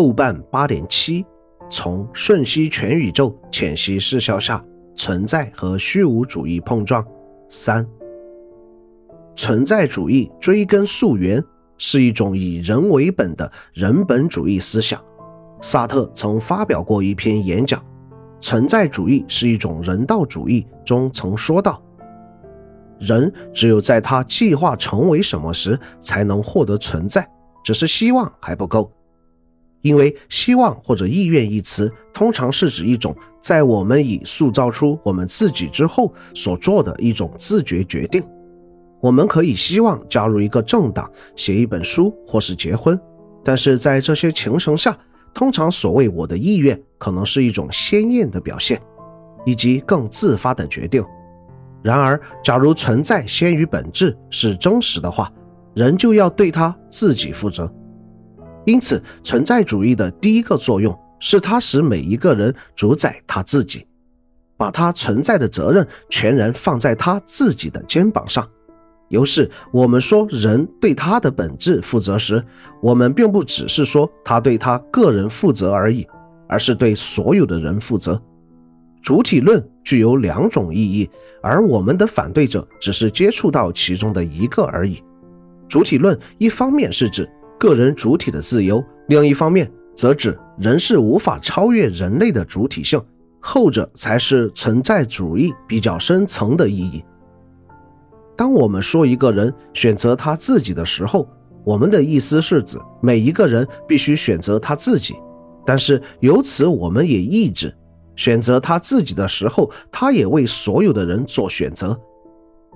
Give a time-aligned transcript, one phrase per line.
[0.00, 1.26] 豆瓣八点七，
[1.68, 4.64] 从瞬息全宇宙浅析视效下
[4.96, 7.06] 存在和虚无主义碰撞。
[7.50, 7.86] 三，
[9.36, 11.44] 存在主义追根溯源
[11.76, 14.98] 是一种以人为本的人本主义思想。
[15.60, 17.78] 萨特曾发表过一篇演讲，
[18.40, 21.78] 《存在主义是一种人道主义》中曾说道
[22.98, 27.28] ：“人只有在他计划成为什么时，才能获得存在，
[27.62, 28.90] 只是希望还不够。”
[29.82, 38.22] 因为希望或者意愿一词，通常是指一种在我们已塑造出我们自己之后所做的一种自觉决定。
[39.00, 43.00] 我们可以希望加入一个政党、写一本书或是结婚，
[43.42, 44.94] 但是在这些情形下，
[45.32, 48.78] 通常所谓我的意愿可能是一种鲜艳的表现，
[49.46, 51.02] 以及更自发的决定。
[51.82, 55.32] 然而，假如存在先于本质是真实的话，
[55.72, 57.72] 人就要对他自己负责。
[58.66, 63.86] 因此，存在主义的第一个作用是它使每一个人主宰他自己，
[64.56, 68.46] 把他存在的责任全然放在他自己的肩膀上。
[69.08, 72.44] 由是，我们说人对他的本质负责时，
[72.82, 76.06] 我们并不只是说他对他个人负责而已，
[76.46, 78.20] 而是对所有的人负责。
[79.02, 81.08] 主体论具有两种意义，
[81.42, 85.02] 而我们的反对者只是接触到其中的一个而已。
[85.66, 87.26] 主体论一方面是指。
[87.60, 92.98] 个人主体的自由，另一方面则指人是无法超越人类的主体性，
[93.38, 97.04] 后者才是存在主义比较深层的意义。
[98.34, 101.28] 当我们说一个人选择他自己的时候，
[101.62, 105.14] 我们的意思是指每一个人必须选择他自己，
[105.66, 107.70] 但是由此我们也意指，
[108.16, 111.94] 选择他自己的时候，他也为所有的人做选择。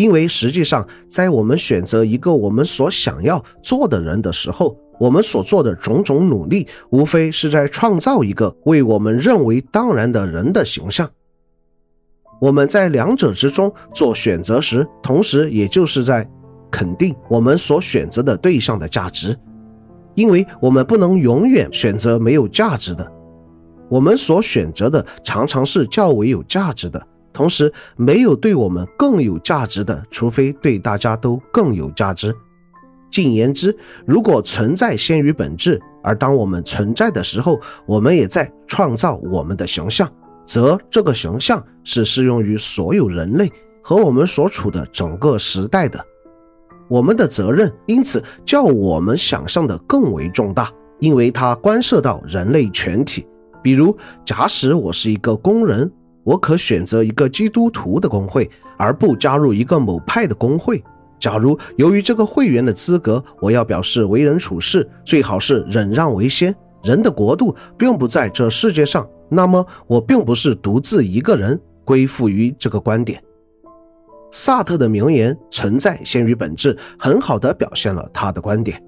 [0.00, 11.06] 因为实际上，在我们选择一个我们所想要做的人的时候，我们所做的种种努力，无非是在创造一个为我们认为当然的人的形象。
[12.40, 16.26] 我们在两者之中做选择时，同时也就是在
[16.70, 19.38] 肯定我们所选择的对象的价值，
[20.14, 23.06] 因为我们不能永远选择没有价值的。
[23.90, 27.06] 我们所选择的常常是较为有价值的。
[27.32, 32.34] 同时，没有对我们更有价值的，除非对大家都更有价值。
[33.10, 33.76] 进言之，
[34.06, 40.08] 如果存在先于本质，而当我们存在的时候，我们也在创造我们的形象，
[40.44, 43.50] 则这个形象是适用于所有人类
[43.82, 46.04] 和我们所处的整个时代的。
[46.88, 53.26] 我们的责任因此较我们想象的更为重大，因为它关涉到人类全体。
[53.62, 55.90] 比如，假使我是一个工人。
[56.22, 60.82] 我可选择一个基督徒的工会，而不加入一个某派的工会。
[61.18, 66.54] 假如由于这个会员的资格，我要表示为人处事最好是忍让为先。
[66.82, 73.22] 人的国度并不在这世界上，那么我并不是独自一个人归附于这个观点。
[74.32, 78.82] 萨特的名言“存在先于本质”很好地表现了他的观点：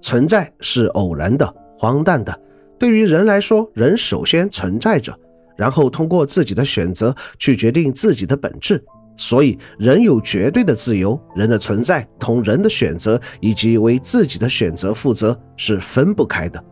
[0.00, 2.36] 存在是偶然的、荒诞的。
[2.78, 5.16] 对于人来说，人首先存在着。
[5.56, 8.82] 然后通过自己的选择去决定自己的本质，
[9.16, 11.18] 所以人有绝对的自由。
[11.34, 16.62] 人的存在同人的选择以及为自己的选择负责是分不开的。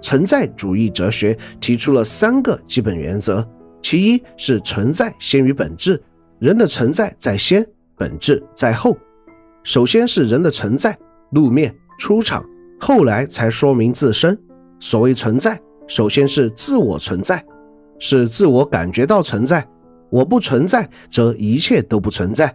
[0.00, 3.46] 存在主义哲学提出了三个基本原则：
[3.82, 6.02] 其一是存在先于本质，
[6.38, 7.64] 人的存在在先，
[7.96, 8.96] 本质在后。
[9.62, 10.98] 首先是人的存在
[11.32, 12.42] 露面出场，
[12.80, 14.36] 后来才说明自身。
[14.80, 17.44] 所谓存在，首先是自我存在。
[18.00, 19.64] 是自我感觉到存在，
[20.10, 22.52] 我不存在，则一切都不存在。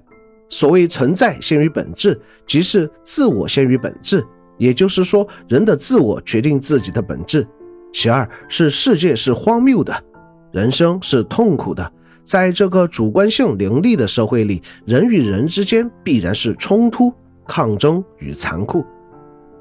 [0.49, 4.25] 所谓存在先于本质，即是自我先于本质，
[4.57, 7.47] 也就是说，人的自我决定自己的本质。
[7.93, 9.93] 其二是世界是荒谬的，
[10.51, 11.91] 人生是痛苦的。
[12.23, 17.13] 在这个主观性凌厉的社会里，人与人之间必然是冲突、
[17.47, 18.83] 抗争与残酷，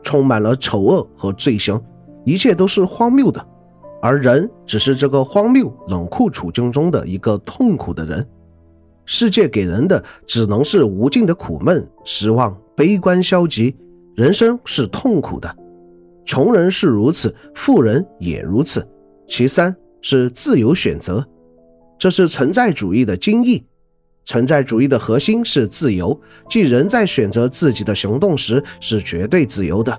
[0.02, 1.80] 充满了丑恶和罪行，
[2.24, 3.46] 一切都是荒谬的。
[4.04, 8.28] 而人只是这个荒谬冷酷处境中的一个痛苦的人，
[9.06, 13.74] 世界给人的只能是无尽的苦闷、失望、悲观、消极。
[14.14, 15.56] 人生是痛苦的，
[16.26, 18.86] 穷人是如此，富人也如此。
[19.26, 21.26] 其三是自由选择，
[21.98, 23.64] 这是存在主义的精义。
[24.26, 29.98] 存在主义的核心是自由，即人在选择自己的行动时是绝对自由的。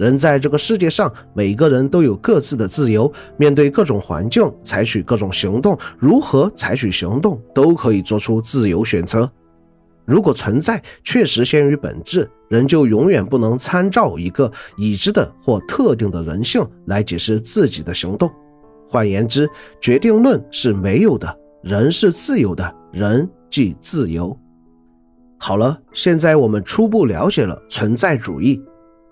[0.00, 9.30] 人在这个世界上，每个人都有各自的自由，面对各种环境，采取各种行动，如何采取行动，都可以做出自由选择。
[10.06, 18.30] 如果存在确实先于本质，人就永远不能参照一个已知的或特定的人性来解释自己的行动。
[18.88, 19.46] 换言之，
[19.82, 24.34] 决定论是没有的，人是自由的，人即自由。
[25.36, 28.58] 好了，现在我们初步了解了存在主义，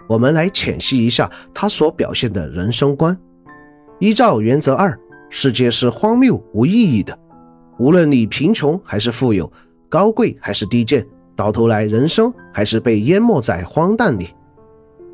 [0.08, 3.16] 我们来浅析一下他所表现的人生观。
[4.00, 7.16] 依照原则二，世界是荒谬无意义的，
[7.78, 9.50] 无论你贫穷还是富有。
[9.90, 14.28] 高贵还是低贱，到头来人生还是被淹没在荒诞里。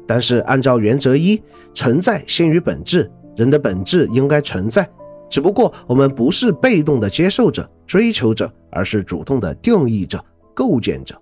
[0.06, 1.40] 但是按照原则一，
[1.74, 4.88] 存在先于本质，人的本质应该存在，
[5.30, 11.14] 只不过我们不是被动的接受者、追求者，而是主动的定义者、构建者。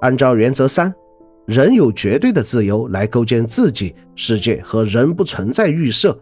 [0.00, 0.94] 按照原则三，
[1.48, 6.14] 人有绝对的自由来构建自己世界和人不存在预设。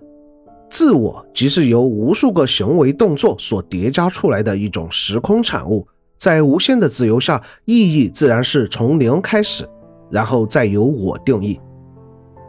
[0.70, 5.84] 自我即是由无数个行为动作所叠加出来的一种时空产物。
[6.16, 9.68] 在无限的自由下，意义自然是从零开始，
[10.12, 11.58] 然后再由我定义。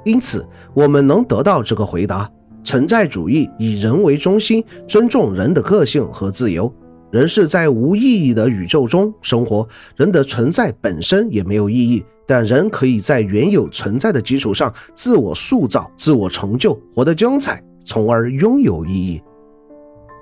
[0.06, 2.32] 因此，我们能得到这个回答：
[2.64, 6.72] 存在主义以人为中心，尊重人的个性和自由。
[7.10, 19.22] 人是在无意义的宇宙中生活，人的存在本身也没有意义，但人可以在原有存在的基础上自我塑造、自我成就，活得精彩，从而拥有意义。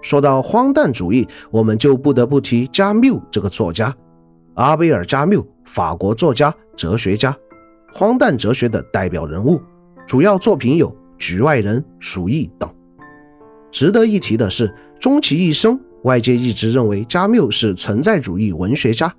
[0.04, 3.92] 说到荒诞主义，我们就不得不提加缪这个作家，
[4.54, 7.36] 阿贝尔·加缪，法国作家、哲学家，
[7.92, 9.60] 荒诞哲学的代表人物，
[10.06, 12.70] 主要作品有《局外人》《鼠疫》等。
[13.72, 19.12] 值得一提的是，终其一生，外界一直认为加缪是存在主义文学家，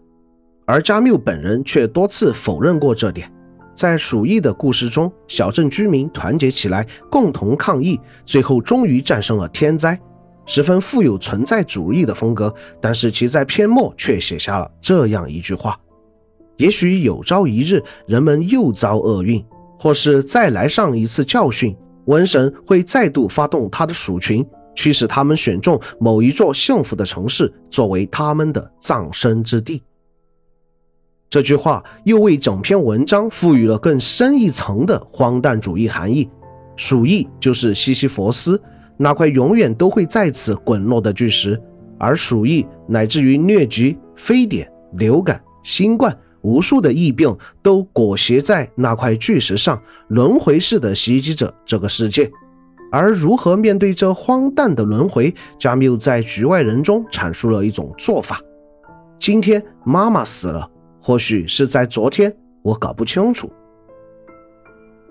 [0.66, 3.32] 而加缪本人却多次否认过这点。
[3.74, 9.98] 在《鼠疫》的故事中，小镇居民团结起来，共同抗议，最后终于战胜了天灾。
[10.46, 15.78] 十分富有存在主义的风格，但是其在篇末却写下了这样一句话：
[16.56, 19.44] 也许有朝一日，人们又遭厄运，
[19.78, 21.76] 或是再来上一次教训，
[22.06, 29.82] 瘟神会再度发动他的鼠群，驱使他们选中某一座幸福的城市作为他们的葬身之地。
[31.28, 36.28] 这句话又为整篇文章赋予了更深一层的荒诞主义含义。
[36.76, 38.61] 鼠疫就是西西弗斯。
[38.99, 41.61] 那块永远都会再次滚落的巨石，
[41.99, 52.31] 而鼠疫乃至于疟疾、非典、流感、新冠，无数的疫病都裹挟在那块巨石上，轮回式的袭击着这个世界。
[52.90, 58.40] 而如何面对这荒诞的轮回，加缪在《局外人》中阐述了一种做法：
[59.19, 60.67] 今天妈妈死了，
[61.06, 63.49] 或许是在昨天，我搞不清楚。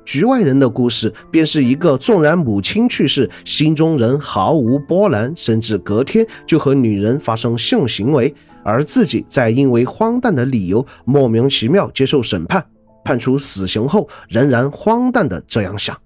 [0.03, 12.61] 局外人的故事，便是一个纵然母亲去世，心中仍毫无波澜，甚至隔天就和女人发生性行为，而自己在因为荒诞的理由莫名其妙接受审判，
[13.05, 15.97] 判处死刑后，仍然荒诞的这样想。